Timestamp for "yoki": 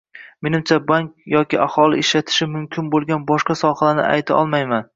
1.33-1.59